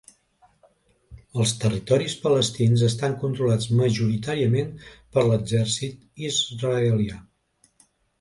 Els 1.41 1.51
territoris 1.63 2.15
palestins 2.23 2.83
estan 2.87 3.13
controlats 3.23 3.69
majoritàriament 3.81 4.71
per 4.95 5.25
l'exèrcit 5.29 6.27
israelià. 6.31 7.21